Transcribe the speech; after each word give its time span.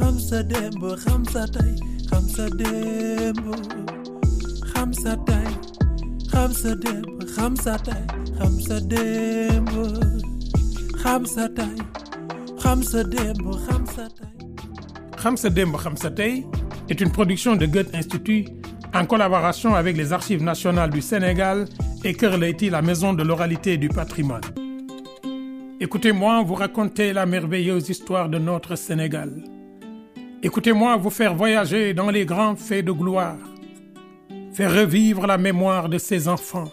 Hamza 0.00 0.42
Dembo, 0.42 0.96
Hamza 1.06 1.46
Tay, 1.46 1.76
Hamza 2.10 2.48
Dembo, 2.50 3.54
Hamza 4.74 5.16
Tay, 5.26 5.44
Hamza 6.32 6.74
Dembo, 6.74 7.18
Hamza 7.36 7.78
Tay, 7.78 8.06
Hamza 8.38 8.80
Dembo, 8.80 9.84
Hamza 11.04 11.48
Tay, 11.48 11.76
Hamza 12.64 13.04
Dembo, 13.04 13.52
Hamza 13.68 14.08
Tay. 14.08 14.28
Hamza 15.22 15.50
Dembo, 15.50 15.78
Hamza 15.78 16.10
Tay 16.10 16.46
est 16.88 17.00
une 17.00 17.12
production 17.12 17.56
de 17.56 17.66
Goethe 17.66 17.94
Institut 17.94 18.46
en 18.94 19.04
collaboration 19.04 19.74
avec 19.74 19.96
les 19.96 20.12
Archives 20.12 20.42
nationales 20.42 20.90
du 20.90 21.02
Sénégal 21.02 21.66
et 22.04 22.12
Leyti, 22.12 22.70
la 22.70 22.82
maison 22.82 23.12
de 23.12 23.22
l'oralité 23.22 23.74
et 23.74 23.78
du 23.78 23.88
patrimoine. 23.88 24.40
Écoutez-moi 25.78 26.42
vous 26.42 26.54
raconter 26.54 27.12
la 27.12 27.26
merveilleuse 27.26 27.88
histoire 27.88 28.28
de 28.28 28.38
notre 28.38 28.76
Sénégal. 28.76 29.49
Écoutez-moi 30.42 30.96
vous 30.96 31.10
faire 31.10 31.34
voyager 31.34 31.92
dans 31.92 32.08
les 32.08 32.24
grands 32.24 32.56
faits 32.56 32.86
de 32.86 32.92
gloire, 32.92 33.36
faire 34.54 34.74
revivre 34.74 35.26
la 35.26 35.36
mémoire 35.36 35.90
de 35.90 35.98
ces 35.98 36.28
enfants, 36.28 36.70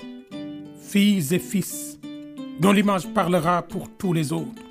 filles 0.80 1.34
et 1.34 1.40
fils, 1.40 2.00
dont 2.62 2.72
l'image 2.72 3.14
parlera 3.14 3.62
pour 3.62 3.90
tous 3.98 4.14
les 4.14 4.32
autres. 4.32 4.64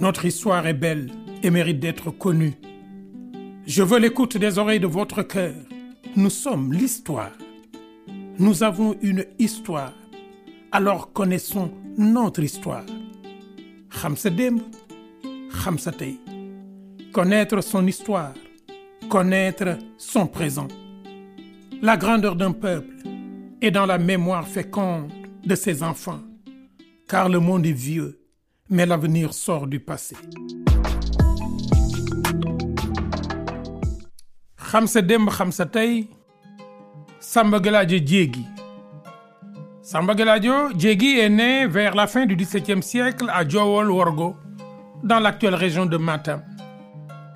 Notre 0.00 0.26
histoire 0.26 0.66
est 0.66 0.74
belle 0.74 1.10
et 1.42 1.48
mérite 1.50 1.80
d'être 1.80 2.10
connue. 2.10 2.52
Je 3.66 3.82
veux 3.82 3.98
l'écoute 3.98 4.36
des 4.36 4.58
oreilles 4.58 4.80
de 4.80 4.86
votre 4.86 5.22
cœur. 5.22 5.54
Nous 6.14 6.30
sommes 6.30 6.74
l'histoire. 6.74 7.32
Nous 8.38 8.62
avons 8.62 8.96
une 9.00 9.24
histoire. 9.38 9.94
Alors 10.72 11.14
connaissons 11.14 11.72
notre 11.96 12.42
histoire. 12.42 12.84
xam 13.90 14.16
sa 15.78 15.92
connaître 17.18 17.60
son 17.62 17.84
histoire 17.84 18.32
connaître 19.10 19.76
son 19.96 20.28
présent. 20.28 20.68
La 21.82 21.96
grandeur 21.96 22.36
d'un 22.36 22.52
peuple 22.52 22.94
est 23.60 23.72
dans 23.72 23.86
la 23.86 23.98
mémoire 23.98 24.46
féconde 24.46 25.10
de 25.44 25.56
ses 25.56 25.82
enfants 25.82 26.20
car 27.08 27.28
le 27.28 27.40
monde 27.40 27.66
est 27.66 27.72
vieux 27.72 28.20
mais 28.70 28.86
l'avenir 28.86 29.34
sort 29.34 29.66
du 29.66 29.80
passé. 29.80 30.14
Xam 34.70 34.86
sa 34.86 35.02
démb 35.02 35.28
est 41.18 41.30
né 41.30 41.66
vers 41.66 41.96
la 41.96 42.06
fin 42.06 42.26
du 42.26 42.36
XVIIe 42.36 42.80
siècle 42.80 43.28
à 43.28 43.44
Djowol 43.44 43.90
Worgo, 43.90 44.36
dans 45.02 45.18
l'actuelle 45.18 45.56
région 45.56 45.84
de 45.84 45.96
Matam. 45.96 46.42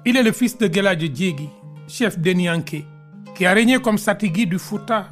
Il 0.04 0.16
est 0.16 0.22
le 0.24 0.32
fils 0.32 0.58
de 0.58 0.66
Galadio 0.66 1.06
Diégui, 1.06 1.48
chef 1.86 2.18
d'Enianké, 2.18 2.84
qui 3.36 3.46
a 3.46 3.52
régné 3.52 3.78
comme 3.80 3.98
Satigui 3.98 4.46
du 4.48 4.58
Fouta 4.58 5.06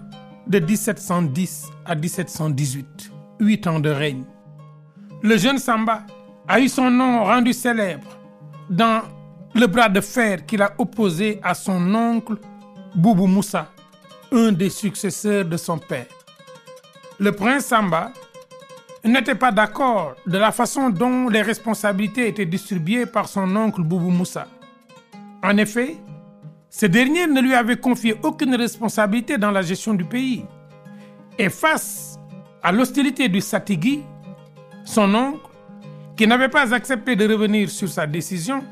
de 0.48 0.58
1710 0.58 1.68
à 1.86 1.94
1718, 1.94 3.12
huit 3.38 3.66
ans 3.68 3.78
de 3.78 3.88
règne. 3.88 4.24
Le 5.22 5.36
jeune 5.38 5.58
Samba 5.58 6.02
a 6.48 6.58
eu 6.58 6.68
son 6.68 6.90
nom 6.90 7.22
rendu 7.22 7.52
célèbre 7.52 8.18
dans 8.68 9.02
le 9.54 9.68
bras 9.68 9.88
de 9.88 10.00
fer 10.00 10.44
qu'il 10.44 10.60
a 10.60 10.72
opposé 10.76 11.38
à 11.44 11.54
son 11.54 11.94
oncle 11.94 12.34
Boubou 12.96 13.28
Moussa, 13.28 13.70
un 14.32 14.50
des 14.50 14.70
successeurs 14.70 15.44
de 15.44 15.56
son 15.56 15.78
père. 15.78 16.06
Le 17.20 17.30
prince 17.30 17.66
Samba 17.66 18.10
n'était 19.04 19.36
pas 19.36 19.52
d'accord 19.52 20.16
de 20.26 20.36
la 20.36 20.50
façon 20.50 20.90
dont 20.90 21.28
les 21.28 21.42
responsabilités 21.42 22.26
étaient 22.26 22.44
distribuées 22.44 23.06
par 23.06 23.28
son 23.28 23.54
oncle 23.54 23.82
Boubou 23.82 24.10
Moussa. 24.10 24.48
En 25.42 25.56
effet, 25.56 25.96
ce 26.68 26.86
dernier 26.86 27.26
ne 27.26 27.40
lui 27.40 27.54
avait 27.54 27.78
confié 27.78 28.16
aucune 28.22 28.54
responsabilité 28.54 29.38
dans 29.38 29.50
la 29.50 29.62
gestion 29.62 29.94
du 29.94 30.04
pays. 30.04 30.44
Et 31.38 31.48
face 31.48 32.18
à 32.62 32.70
l'hostilité 32.72 33.28
du 33.28 33.40
Satigui, 33.40 34.02
son 34.84 35.14
oncle, 35.14 35.50
qui 36.16 36.26
n'avait 36.26 36.48
pas 36.48 36.74
accepté 36.74 37.16
de 37.16 37.26
revenir 37.26 37.70
sur 37.70 37.88
sa 37.88 38.06
décision, 38.06 38.62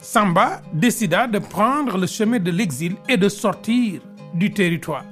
Samba 0.00 0.62
décida 0.72 1.26
de 1.26 1.40
prendre 1.40 1.98
le 1.98 2.06
chemin 2.06 2.38
de 2.38 2.52
l'exil 2.52 2.94
et 3.08 3.16
de 3.16 3.28
sortir 3.28 4.00
du 4.32 4.52
territoire. 4.52 5.04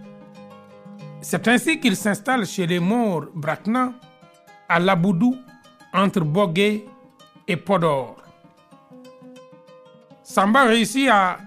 C'est 1.20 1.48
ainsi 1.48 1.80
qu'il 1.80 1.96
s'installe 1.96 2.46
chez 2.46 2.66
les 2.68 2.78
Maures 2.78 3.26
Brakna, 3.34 3.92
à 4.68 4.78
Laboudou, 4.78 5.36
entre 5.92 6.20
Bogué 6.20 6.86
et 7.48 7.56
Podor. 7.56 8.25
Samba 10.28 10.64
réussit 10.64 11.08
à 11.08 11.38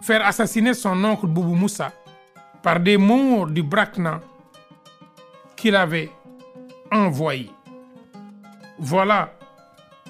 faire 0.00 0.24
assassiner 0.24 0.72
son 0.72 1.04
oncle 1.04 1.26
Boubou 1.26 1.54
Moussa 1.54 1.92
par 2.62 2.80
des 2.80 2.96
Maures 2.96 3.46
du 3.48 3.62
Brakna 3.62 4.20
qu'il 5.54 5.76
avait 5.76 6.10
envoyés. 6.90 7.50
Voilà 8.78 9.34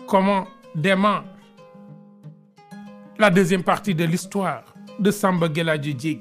comment 0.07 0.47
démarre 0.73 1.25
la 3.19 3.29
deuxième 3.29 3.65
partie 3.65 3.93
de 3.93 4.05
l'histoire 4.05 4.63
de 5.01 5.11
Samba 5.11 5.49
Diégui. 5.49 6.21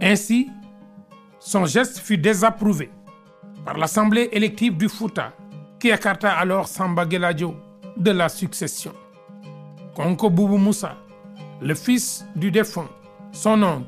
Ainsi, 0.00 0.48
son 1.40 1.66
geste 1.66 1.98
fut 1.98 2.18
désapprouvé 2.18 2.88
par 3.64 3.76
l'Assemblée 3.76 4.28
élective 4.30 4.76
du 4.76 4.88
Fouta, 4.88 5.32
qui 5.80 5.88
écarta 5.88 6.30
alors 6.38 6.68
Samba 6.68 7.04
Galadio 7.04 7.56
de 7.96 8.12
la 8.12 8.28
succession. 8.28 8.94
Konko 9.98 10.30
Boubou 10.30 10.58
Moussa, 10.58 10.96
le 11.60 11.74
fils 11.74 12.24
du 12.36 12.52
défunt, 12.52 12.88
son 13.32 13.60
oncle, 13.64 13.86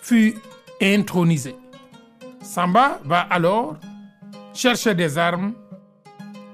fut 0.00 0.34
intronisé. 0.80 1.54
Samba 2.40 2.98
va 3.04 3.20
alors 3.20 3.76
chercher 4.54 4.94
des 4.94 5.18
armes 5.18 5.52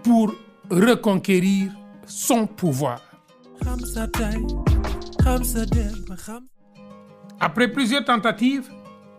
pour 0.02 0.34
reconquérir 0.68 1.70
son 2.06 2.48
pouvoir. 2.48 3.00
Après 7.38 7.68
plusieurs 7.68 8.04
tentatives, 8.04 8.68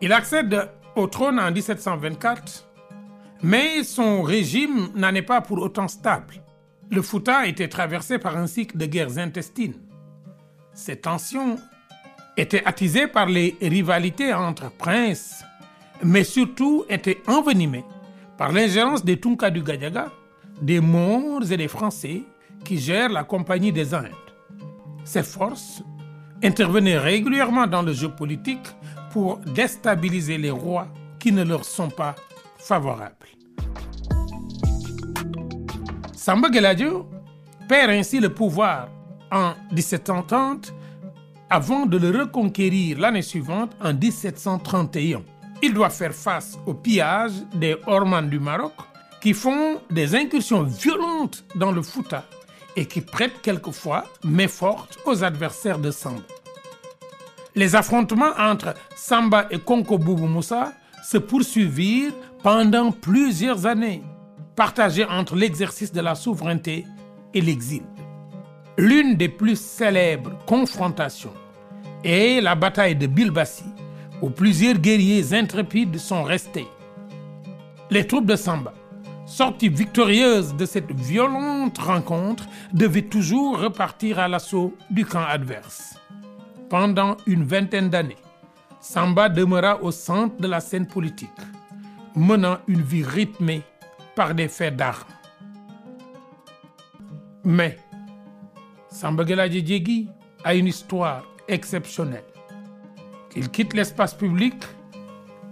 il 0.02 0.12
accède 0.12 0.70
au 0.97 1.08
trône 1.08 1.40
en 1.40 1.52
1724, 1.52 2.68
mais 3.44 3.82
son 3.86 4.24
régime 4.24 4.90
n'en 4.94 5.16
est 5.16 5.22
pas 5.22 5.40
pour 5.40 5.59
autant 5.59 5.88
stable. 5.88 6.42
Le 6.91 7.01
Fouta 7.01 7.47
était 7.47 7.68
traversé 7.68 8.19
par 8.19 8.38
un 8.38 8.47
cycle 8.47 8.78
de 8.78 8.85
guerres 8.85 9.18
intestines. 9.18 9.75
Ces 10.73 10.97
tensions 10.97 11.57
étaient 12.38 12.63
attisées 12.66 13.07
par 13.07 13.25
les 13.28 13.56
rivalités 13.62 14.34
entre 14.34 14.69
princes, 14.69 15.44
mais 16.03 16.23
surtout 16.23 16.85
étaient 16.90 17.22
envenimées 17.28 17.85
par 18.38 18.51
l'ingérence 18.51 19.03
des 19.03 19.19
Tunka 19.19 19.50
du 19.50 19.63
Gadiaga, 19.63 20.12
des 20.62 20.79
Maures 20.79 21.51
et 21.51 21.57
des 21.57 21.68
Français 21.68 22.23
qui 22.63 22.78
gèrent 22.78 23.12
la 23.12 23.23
Compagnie 23.23 23.72
des 23.72 23.94
Indes. 23.94 24.12
Ces 25.03 25.23
forces 25.23 25.81
intervenaient 26.44 26.97
régulièrement 26.97 27.67
dans 27.67 27.81
le 27.81 27.94
jeu 27.94 28.09
politique 28.09 28.67
pour 29.12 29.38
déstabiliser 29.38 30.38
les 30.38 30.52
rois 30.52 30.88
qui 31.19 31.31
ne 31.31 31.44
leur 31.44 31.66
sont 31.66 31.90
pas 31.90 32.16
favorables. 32.57 33.16
Samba 36.25 36.50
Galadio 36.50 37.08
perd 37.69 37.91
ainsi 37.91 38.19
le 38.19 38.34
pouvoir 38.34 38.90
en 39.31 39.53
1730 39.72 40.74
avant 41.52 41.86
de 41.86 42.00
le 42.00 42.09
reconquérir 42.19 42.97
l'année 42.97 43.22
suivante 43.22 43.74
en 43.80 43.94
1731. 43.94 45.22
Il 45.62 45.75
doit 45.75 45.91
faire 45.91 46.16
face 46.16 46.58
au 46.66 46.74
pillage 46.74 47.34
des 47.53 47.78
Ormanes 47.85 48.31
du 48.31 48.40
Maroc 48.40 48.74
qui 49.22 49.34
font 49.35 49.80
des 49.91 50.16
incursions 50.16 50.64
violentes 50.64 51.46
dans 51.53 51.72
le 51.72 51.84
Fouta 51.84 52.25
et 52.75 52.88
qui 52.88 53.02
prêtent 53.02 53.44
quelquefois 53.44 54.06
main 54.24 54.47
forte 54.47 54.97
aux 55.05 55.23
adversaires 55.23 55.78
de 55.78 55.91
Samba. 55.91 56.23
Les 57.53 57.76
affrontements 57.76 58.34
entre 58.40 58.73
Samba 58.96 59.46
et 59.52 59.59
Konko 59.59 60.00
Boubou 60.00 60.26
Moussa 60.26 60.73
se 61.03 61.20
poursuivirent 61.20 62.14
pendant 62.41 62.91
plusieurs 62.91 63.67
années, 63.67 64.02
partagés 64.55 65.05
entre 65.05 65.35
l'exercice 65.35 65.91
de 65.91 66.02
la 66.02 66.16
souveraineté 66.16 66.85
et 67.34 67.41
l'exil. 67.41 67.84
L'une 68.78 69.16
des 69.16 69.29
plus 69.29 69.59
célèbres 69.59 70.37
confrontations 70.46 71.34
est 72.03 72.41
la 72.41 72.55
bataille 72.55 72.96
de 72.96 73.07
Bilbassi, 73.07 73.66
où 74.22 74.29
plusieurs 74.29 74.78
guerriers 74.78 75.34
intrépides 75.34 75.97
sont 75.97 76.23
restés. 76.23 76.67
Les 77.90 78.07
troupes 78.07 78.25
de 78.25 78.35
Samba, 78.35 78.73
sorties 79.25 79.69
victorieuses 79.69 80.55
de 80.55 80.66
cette 80.66 80.91
violente 80.91 81.78
rencontre, 81.78 82.46
devaient 82.73 83.02
toujours 83.02 83.59
repartir 83.59 84.19
à 84.19 84.28
l'assaut 84.28 84.73
du 84.90 85.05
camp 85.05 85.23
adverse. 85.23 85.96
Pendant 86.69 87.17
une 87.28 87.43
vingtaine 87.43 87.90
d'années, 87.90 88.17
Samba 88.81 89.29
demeura 89.29 89.81
au 89.81 89.91
centre 89.91 90.37
de 90.37 90.47
la 90.47 90.59
scène 90.59 90.87
politique, 90.87 91.29
menant 92.16 92.57
une 92.67 92.81
vie 92.81 93.03
rythmée 93.03 93.61
par 94.16 94.34
des 94.34 94.47
faits 94.47 94.76
d'armes. 94.76 95.03
Mais 97.44 97.78
Samba 98.90 99.26
Geladje 99.26 99.62
Diegui 99.62 100.08
a 100.44 100.56
une 100.56 100.67
histoire 100.67 101.23
exceptionnelle. 101.47 102.23
Il 103.35 103.50
quitte 103.50 103.73
l'espace 103.73 104.14
public 104.14 104.56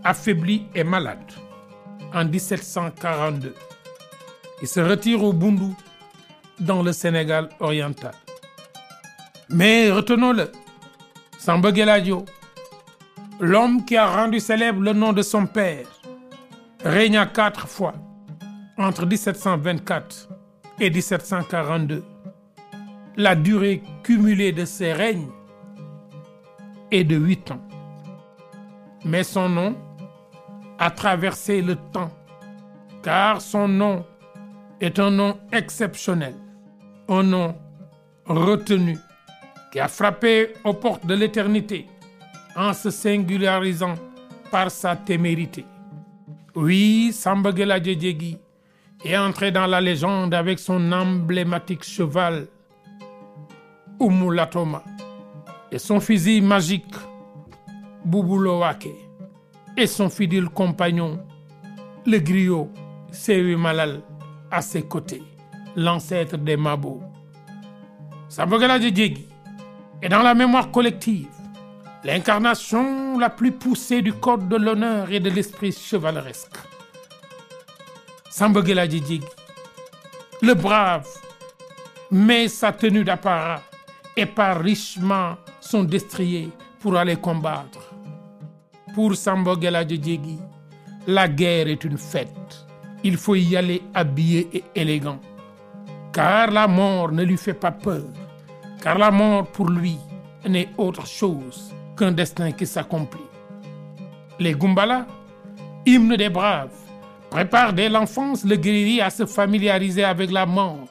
affaibli 0.04 0.66
et 0.74 0.84
malade 0.84 1.20
en 2.14 2.26
1742. 2.26 3.54
Il 4.62 4.68
se 4.68 4.80
retire 4.80 5.24
au 5.24 5.34
Bundu 5.34 5.74
dans 6.60 6.82
le 6.82 6.94
Sénégal 6.94 7.50
oriental. 7.60 8.14
Mais 9.50 9.92
retenons-le, 9.92 10.52
Samba 11.38 11.74
Geladio, 11.74 12.26
l'homme 13.40 13.84
qui 13.86 13.98
a 13.98 14.08
rendu 14.08 14.40
célèbre 14.40 14.82
le 14.82 14.94
nom 14.94 15.12
de 15.12 15.22
son 15.22 15.46
père, 15.46 15.86
régna 16.84 17.26
quatre 17.26 17.68
fois 17.68 17.94
entre 18.78 19.06
1724 19.06 20.30
et 20.80 20.90
1742. 20.90 22.04
La 23.16 23.36
durée 23.36 23.84
cumulée 24.04 24.52
de 24.52 24.66
ses 24.66 24.94
règnes 24.94 25.30
est 26.92 27.04
de 27.04 27.16
huit 27.16 27.52
ans. 27.52 27.62
Mais 29.06 29.24
son 29.24 29.50
nom 29.50 29.76
a 30.80 30.90
traversé 30.90 31.62
le 31.62 31.76
temps, 31.76 32.12
car 33.04 33.42
son 33.42 33.68
nom 33.68 34.06
est 34.82 34.98
un 35.00 35.12
nom 35.12 35.38
exceptionnel, 35.52 36.36
un 37.08 37.24
nom 37.24 37.56
retenu, 38.26 38.98
qui 39.72 39.80
a 39.80 39.88
frappé 39.88 40.54
aux 40.64 40.74
portes 40.74 41.06
de 41.06 41.14
l'éternité 41.14 41.88
en 42.56 42.74
se 42.74 42.90
singularisant 42.90 43.96
par 44.52 44.72
sa 44.72 44.96
témérité. 44.96 45.66
Oui, 46.56 47.12
Samba 47.12 47.54
Geladje 47.56 47.96
Diegui 47.98 48.38
est 49.04 49.18
entré 49.18 49.52
dans 49.52 49.68
la 49.68 49.82
légende 49.82 50.34
avec 50.34 50.60
son 50.60 50.92
emblématique 50.92 51.84
cheval 51.84 52.48
Umulatoma 54.00 54.84
et 55.72 55.80
son 55.80 56.00
fusil 56.00 56.42
magique 56.42 56.96
Bubulowake 58.06 58.90
et 59.78 59.88
son 59.88 60.10
fidèle 60.10 60.50
compagnon 60.50 61.20
le 62.06 62.20
griot 62.20 62.70
Sewi 63.12 63.56
Malal 63.56 64.02
à 64.52 64.62
ses 64.62 64.84
côtés, 64.84 65.24
l'ancêtre 65.76 66.38
des 66.38 66.58
Mabo. 66.58 67.02
Samba 68.30 68.60
Geladje 68.60 68.92
Diegui 68.92 69.28
est 70.02 70.10
dans 70.10 70.22
la 70.22 70.34
mémoire 70.34 70.70
collective 70.72 71.28
l'incarnation 72.04 73.18
la 73.18 73.30
plus 73.30 73.52
poussée 73.52 74.02
du 74.02 74.14
code 74.14 74.50
de 74.50 74.58
l'honneur 74.58 75.12
et 75.12 75.20
de 75.20 75.30
l'esprit 75.30 75.72
chevaleresque. 75.72 76.58
Samba 78.36 78.64
Geladje 78.66 79.00
Diegui, 79.00 79.28
le 80.42 80.56
brave, 80.56 81.08
met 82.10 82.48
sa 82.48 82.72
tenue 82.72 83.04
d'apparat 83.04 83.62
et 84.18 84.26
part 84.26 84.60
richement 84.60 85.38
son 85.62 85.84
destrier 85.84 86.50
pour 86.80 86.98
aller 86.98 87.16
combattre. 87.16 87.94
Pour 88.96 89.16
Samba 89.16 89.54
Geladje 89.62 90.00
Diegui, 90.00 90.40
la 91.06 91.28
guerre 91.28 91.68
est 91.68 91.84
une 91.84 92.00
fête. 92.00 92.66
Il 93.04 93.18
faut 93.18 93.36
y 93.36 93.56
aller 93.56 93.84
habillé 93.94 94.50
et 94.52 94.64
élégant. 94.74 95.20
Car 96.12 96.50
la 96.50 96.68
mort 96.68 97.12
ne 97.12 97.22
lui 97.24 97.38
fait 97.38 97.54
pas 97.54 97.72
peur. 97.72 98.06
Car 98.82 98.98
la 98.98 99.12
mort 99.12 99.46
pour 99.46 99.70
lui 99.70 100.00
n'est 100.50 100.70
autre 100.80 101.06
chose 101.06 101.72
qu'un 101.96 102.12
destin 102.12 102.52
qui 102.52 102.66
s'accomplit. 102.66 103.30
Les 104.40 104.56
Gumbala, 104.56 105.06
hymne 105.86 106.16
des 106.16 106.30
braves, 106.30 106.83
préparent 107.34 107.74
dès 107.74 107.90
l'enfance 107.90 108.46
le 108.46 108.56
guerrier 108.58 109.02
à 109.02 109.10
se 109.10 109.26
familiariser 109.26 110.04
avec 110.04 110.30
la 110.30 110.46
mort. 110.46 110.88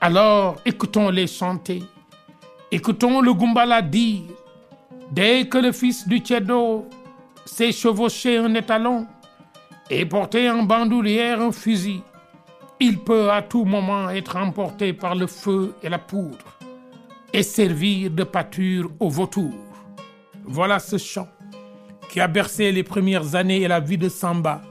Alors 0.00 0.60
écoutons-les 0.64 1.26
chanter, 1.26 1.82
écoutons 2.70 3.20
le 3.20 3.34
Gumbala 3.34 3.82
dire, 3.82 4.22
dès 5.10 5.48
que 5.48 5.58
le 5.58 5.72
fils 5.72 6.06
du 6.06 6.18
Tchedo 6.18 6.88
s'est 7.44 7.72
chevauché 7.72 8.38
un 8.38 8.54
étalon 8.54 9.08
et 9.90 10.06
porté 10.06 10.48
en 10.48 10.62
bandoulière 10.62 11.40
un 11.40 11.50
fusil, 11.50 12.02
il 12.78 13.00
peut 13.00 13.32
à 13.32 13.42
tout 13.42 13.64
moment 13.64 14.10
être 14.10 14.36
emporté 14.36 14.92
par 14.92 15.16
le 15.16 15.26
feu 15.26 15.74
et 15.82 15.88
la 15.88 15.98
poudre 15.98 16.56
et 17.32 17.42
servir 17.42 18.12
de 18.12 18.22
pâture 18.22 18.92
aux 19.00 19.10
vautours. 19.10 19.74
Voilà 20.44 20.78
ce 20.78 20.98
chant 20.98 21.26
qui 22.08 22.20
a 22.20 22.28
bercé 22.28 22.70
les 22.70 22.84
premières 22.84 23.34
années 23.34 23.62
et 23.62 23.68
la 23.68 23.80
vie 23.80 23.98
de 23.98 24.08
Samba. 24.08 24.62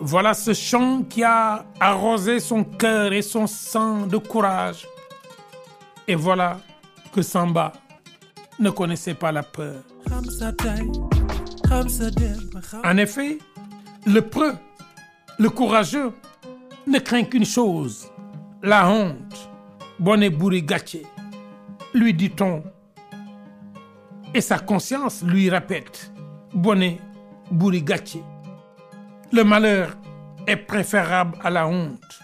Voilà 0.00 0.34
ce 0.34 0.52
chant 0.52 1.02
qui 1.02 1.22
a 1.24 1.64
arrosé 1.80 2.40
son 2.40 2.64
cœur 2.64 3.12
et 3.12 3.22
son 3.22 3.46
sang 3.46 4.06
de 4.06 4.18
courage. 4.18 4.86
Et 6.06 6.14
voilà 6.14 6.60
que 7.12 7.22
Samba 7.22 7.72
ne 8.58 8.70
connaissait 8.70 9.14
pas 9.14 9.32
la 9.32 9.42
peur. 9.42 9.82
En 12.84 12.96
effet, 12.96 13.38
le 14.06 14.20
preux, 14.20 14.54
le 15.38 15.50
courageux, 15.50 16.12
ne 16.86 16.98
craint 16.98 17.24
qu'une 17.24 17.44
chose, 17.44 18.10
la 18.62 18.88
honte. 18.88 19.50
Bonne 19.98 20.28
Bouri 20.28 20.62
Gatché, 20.62 21.04
lui 21.94 22.12
dit-on 22.12 22.62
et 24.36 24.42
sa 24.42 24.58
conscience 24.58 25.22
lui 25.22 25.48
répète 25.48 26.12
Bonnet 26.52 26.98
Bourigachi. 27.50 28.20
Le 29.32 29.42
malheur 29.42 29.96
est 30.46 30.56
préférable 30.56 31.36
à 31.42 31.50
la 31.50 31.66
honte. 31.66 32.20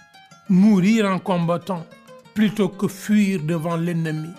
Mourir 0.48 1.10
en 1.10 1.18
combattant 1.18 1.84
plutôt 2.32 2.68
que 2.68 2.86
fuir 2.86 3.40
devant 3.42 3.76
l'ennemi. 3.76 4.30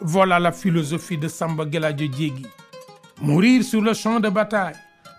Voilà 0.00 0.38
la 0.38 0.52
philosophie 0.52 1.18
de 1.18 1.26
Samba 1.26 1.64
Diegui. 1.64 2.46
Mourir 3.20 3.64
sur 3.64 3.82
le 3.82 3.94
champ 3.94 4.20
de 4.20 4.28
bataille, 4.28 4.76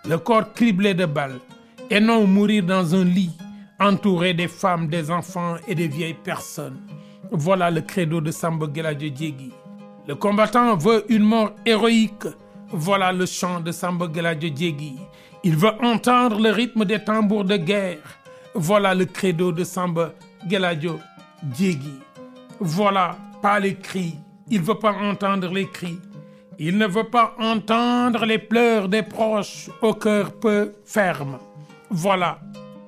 le 0.08 0.16
corps 0.16 0.52
criblé 0.54 0.94
de 0.94 1.04
balles, 1.04 1.38
et 1.90 2.00
non 2.00 2.26
mourir 2.26 2.64
dans 2.64 2.94
un 2.94 3.04
lit 3.04 3.36
entouré 3.78 4.32
des 4.32 4.48
femmes, 4.48 4.88
des 4.88 5.10
enfants 5.10 5.56
et 5.68 5.74
des 5.74 5.88
vieilles 5.88 6.14
personnes. 6.14 6.80
Voilà 7.30 7.70
le 7.70 7.82
credo 7.82 8.22
de 8.22 8.30
Samba 8.30 8.68
Geladje 8.74 9.12
Diegui. 9.12 9.52
Le 10.08 10.14
combattant 10.14 10.76
veut 10.76 11.04
une 11.10 11.24
mort 11.24 11.52
héroïque. 11.66 12.26
Voilà 12.70 13.12
le 13.12 13.26
chant 13.26 13.60
de 13.60 13.70
Samba 13.70 14.06
Diegui. 14.08 14.96
Il 15.46 15.54
veut 15.54 15.80
entendre 15.80 16.40
le 16.40 16.50
rythme 16.50 16.84
des 16.84 16.98
tambours 16.98 17.44
de 17.44 17.56
guerre. 17.56 18.18
Voilà 18.52 18.96
le 18.96 19.04
credo 19.04 19.52
de 19.52 19.62
Samba 19.62 20.12
Geladje 20.44 20.98
Diegui. 21.40 22.00
Voilà 22.58 23.16
pas 23.40 23.60
les 23.60 23.76
cris. 23.76 24.16
Il 24.50 24.60
veut 24.60 24.80
pas 24.80 24.90
entendre 24.90 25.54
les 25.54 25.68
cris. 25.68 26.00
Il 26.58 26.76
ne 26.76 26.88
veut 26.88 27.08
pas 27.08 27.36
entendre 27.38 28.24
les 28.24 28.38
pleurs 28.38 28.88
des 28.88 29.04
proches 29.04 29.70
au 29.82 29.94
cœur 29.94 30.32
peu 30.32 30.72
ferme. 30.84 31.38
Voilà 31.90 32.40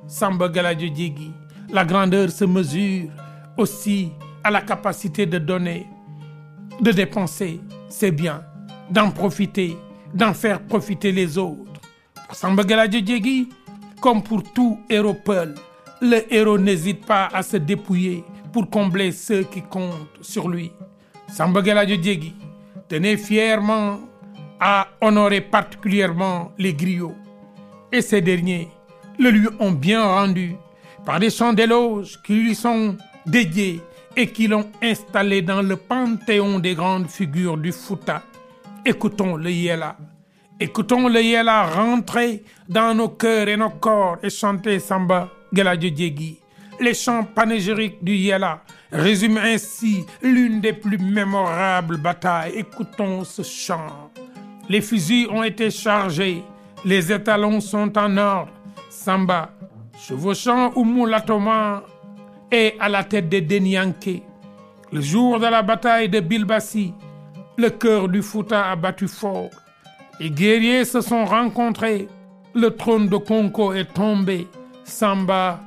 Samba 0.08 0.52
Geladje 0.52 0.90
Diegui. 0.90 1.30
La 1.70 1.84
grandeur 1.84 2.28
se 2.28 2.44
mesure 2.44 3.08
aussi 3.56 4.10
à 4.42 4.50
la 4.50 4.62
capacité 4.62 5.26
de 5.26 5.38
donner 5.38 5.86
de 6.80 6.90
dépenser, 6.90 7.60
c'est 7.88 8.10
bien. 8.10 8.42
D'en 8.90 9.12
profiter, 9.12 9.76
d'en 10.12 10.34
faire 10.34 10.60
profiter 10.60 11.12
les 11.12 11.38
autres. 11.38 11.77
Samba 12.32 12.62
Diegui, 12.62 13.48
comme 14.00 14.22
pour 14.22 14.42
tout 14.52 14.78
héros 14.88 15.14
peul, 15.14 15.54
le 16.00 16.32
héros 16.32 16.58
n'hésite 16.58 17.04
pas 17.04 17.28
à 17.32 17.42
se 17.42 17.56
dépouiller 17.56 18.24
pour 18.52 18.68
combler 18.68 19.12
ceux 19.12 19.44
qui 19.44 19.62
comptent 19.62 20.08
sur 20.20 20.48
lui. 20.48 20.70
Samba 21.28 21.62
Diegui 21.62 22.34
tenait 22.88 23.16
fièrement 23.16 24.00
à 24.60 24.88
honorer 25.00 25.40
particulièrement 25.40 26.52
les 26.58 26.74
griots. 26.74 27.14
Et 27.92 28.02
ces 28.02 28.20
derniers 28.20 28.68
le 29.18 29.30
lui 29.30 29.48
ont 29.58 29.72
bien 29.72 30.04
rendu 30.04 30.54
par 31.04 31.18
des 31.18 31.30
chants 31.30 31.52
d'éloges 31.52 32.20
qui 32.22 32.34
lui 32.34 32.54
sont 32.54 32.96
dédiés 33.26 33.80
et 34.16 34.30
qui 34.30 34.46
l'ont 34.46 34.70
installé 34.82 35.42
dans 35.42 35.62
le 35.62 35.76
panthéon 35.76 36.58
des 36.58 36.74
grandes 36.74 37.08
figures 37.08 37.56
du 37.56 37.72
Fouta. 37.72 38.22
Écoutons 38.84 39.36
le 39.36 39.50
Yéla. 39.50 39.96
Écoutons 40.60 41.06
le 41.06 41.22
Yéla 41.22 41.66
rentrer 41.66 42.42
dans 42.68 42.92
nos 42.92 43.10
cœurs 43.10 43.46
et 43.46 43.56
nos 43.56 43.70
corps 43.70 44.16
et 44.24 44.28
chanter 44.28 44.80
Samba 44.80 45.28
Geladje 45.52 45.92
Diegui. 45.92 46.40
Les 46.80 46.94
chants 46.94 47.22
panégyriques 47.22 48.02
du 48.02 48.16
Yéla 48.16 48.64
résument 48.90 49.38
ainsi 49.40 50.04
l'une 50.20 50.60
des 50.60 50.72
plus 50.72 50.98
mémorables 50.98 51.98
batailles. 51.98 52.54
Écoutons 52.56 53.22
ce 53.22 53.42
chant. 53.42 54.10
Les 54.68 54.80
fusils 54.80 55.28
ont 55.30 55.44
été 55.44 55.70
chargés, 55.70 56.42
les 56.84 57.12
étalons 57.12 57.60
sont 57.60 57.96
en 57.96 58.16
ordre. 58.16 58.50
Samba, 58.90 59.50
chevauchant 59.96 60.72
Oumulatoma 60.74 61.84
et 62.50 62.74
à 62.80 62.88
la 62.88 63.04
tête 63.04 63.28
des 63.28 63.42
Denyanké. 63.42 64.24
Le 64.90 65.00
jour 65.00 65.38
de 65.38 65.46
la 65.46 65.62
bataille 65.62 66.08
de 66.08 66.18
Bilbassi, 66.18 66.92
le 67.56 67.70
cœur 67.70 68.08
du 68.08 68.22
Fouta 68.22 68.72
a 68.72 68.74
battu 68.74 69.06
fort. 69.06 69.50
Les 70.20 70.30
guerriers 70.30 70.84
se 70.84 71.00
sont 71.00 71.24
rencontrés. 71.24 72.08
Le 72.54 72.70
trône 72.70 73.08
de 73.08 73.16
Konko 73.16 73.72
est 73.72 73.92
tombé. 73.94 74.48
Samba 74.82 75.60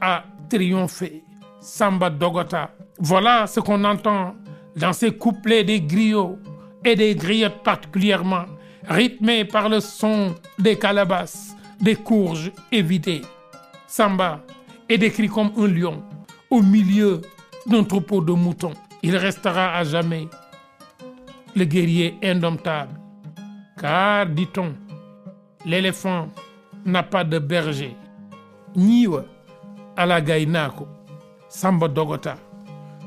a 0.00 0.24
triomphé. 0.48 1.22
Samba 1.60 2.08
Dogota. 2.08 2.70
Voilà 2.98 3.46
ce 3.46 3.60
qu'on 3.60 3.84
entend 3.84 4.34
dans 4.76 4.94
ses 4.94 5.12
couplets 5.12 5.64
des 5.64 5.80
griots 5.80 6.38
et 6.84 6.96
des 6.96 7.14
griottes 7.14 7.62
particulièrement, 7.62 8.44
rythmés 8.88 9.44
par 9.44 9.68
le 9.68 9.80
son 9.80 10.34
des 10.58 10.78
calabasses, 10.78 11.54
des 11.80 11.96
courges 11.96 12.50
évitées. 12.72 13.22
Samba 13.86 14.40
est 14.88 14.98
décrit 14.98 15.28
comme 15.28 15.50
un 15.58 15.66
lion 15.66 16.02
au 16.48 16.62
milieu 16.62 17.20
d'un 17.66 17.84
troupeau 17.84 18.22
de 18.22 18.32
moutons. 18.32 18.74
Il 19.02 19.16
restera 19.16 19.76
à 19.76 19.84
jamais 19.84 20.28
le 21.54 21.64
guerrier 21.64 22.16
indomptable. 22.22 22.98
Car, 23.80 24.26
dit-on, 24.26 24.74
l'éléphant 25.64 26.28
n'a 26.84 27.02
pas 27.02 27.24
de 27.24 27.38
berger. 27.38 27.96
Niwa 28.74 29.24
à 29.96 30.06
la 30.06 30.20
Gainako, 30.20 30.86
Samba 31.48 31.88
Dogota. 31.88 32.36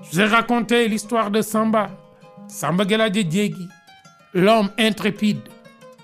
Je 0.04 0.10
vous 0.12 0.22
ai 0.22 0.26
raconté 0.26 0.88
l'histoire 0.88 1.30
de 1.30 1.42
Samba, 1.42 1.90
Samba 2.48 2.86
Geladje 2.88 3.30
Djegi, 3.30 3.68
l'homme 4.34 4.70
intrépide 4.78 5.42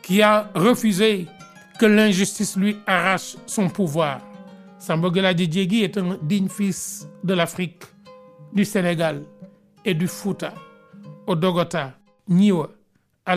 qui 0.02 0.22
a 0.22 0.50
refusé 0.54 1.28
que 1.80 1.86
l'injustice 1.86 2.56
lui 2.56 2.78
arrache 2.86 3.36
son 3.46 3.70
pouvoir. 3.70 4.22
Samba 4.80 5.10
Geladje 5.14 5.50
Djegi 5.52 5.84
est 5.84 5.98
un 5.98 6.18
digne 6.22 6.50
fils 6.50 7.08
de 7.24 7.34
l'Afrique, 7.34 7.84
du 8.54 8.64
Sénégal 8.64 9.24
et 9.84 9.94
du 9.94 10.08
Fouta, 10.08 10.54
au 11.26 11.36
Dogota, 11.36 11.94
Niwa, 12.30 12.70
à 13.26 13.36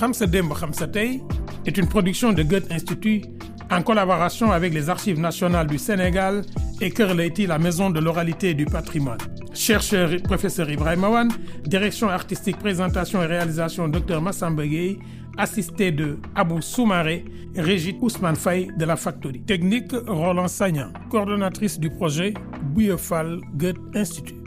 la 0.00 0.06
Gainako. 0.06 0.16
Khamsa 0.16 0.26
Demba 0.26 0.54
Khamsa 0.54 0.86
Tay 0.88 1.20
est 1.66 1.76
une 1.78 1.86
production 1.88 2.32
de 2.32 2.42
Goethe 2.42 2.70
Institut 2.72 3.22
en 3.70 3.82
collaboration 3.82 4.50
avec 4.50 4.74
les 4.74 4.88
Archives 4.88 5.20
nationales 5.20 5.66
du 5.66 5.78
Sénégal 5.78 6.42
et 6.80 6.90
Kër 6.90 7.14
la 7.46 7.58
maison 7.58 7.90
de 7.90 8.00
l'oralité 8.00 8.50
et 8.50 8.54
du 8.54 8.64
patrimoine. 8.64 9.18
Chercheur 9.52 10.12
et 10.12 10.18
professeur 10.18 10.70
Ibrahim 10.70 11.04
Awan, 11.04 11.28
direction 11.64 12.08
artistique, 12.08 12.58
présentation 12.58 13.22
et 13.22 13.26
réalisation 13.26 13.88
Dr 13.88 14.20
Massamba 14.20 14.62
assisté 15.38 15.92
de 15.92 16.18
Abou 16.34 16.60
Soumaré, 16.60 17.24
Régit 17.56 17.96
Ousmane 18.00 18.36
Faye 18.36 18.68
de 18.76 18.84
la 18.84 18.96
Factory. 18.96 19.40
Technique 19.42 19.92
Roland 20.06 20.48
Sagnan, 20.48 20.92
coordonnatrice 21.10 21.78
du 21.78 21.90
projet 21.90 22.34
Bouillefal 22.74 23.40
Goethe 23.56 23.78
Institut. 23.94 24.39